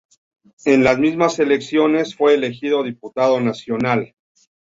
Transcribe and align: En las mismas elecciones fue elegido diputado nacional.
En 0.65 0.83
las 0.83 0.97
mismas 0.97 1.37
elecciones 1.37 2.15
fue 2.15 2.33
elegido 2.33 2.81
diputado 2.81 3.39
nacional. 3.39 4.15